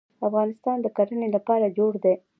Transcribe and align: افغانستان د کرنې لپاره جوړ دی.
افغانستان 0.27 0.77
د 0.81 0.87
کرنې 0.97 1.27
لپاره 1.35 1.65
جوړ 1.77 1.93
دی. 2.03 2.13